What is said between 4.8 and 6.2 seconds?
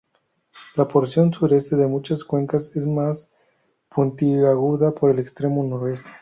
que el extremo noroeste.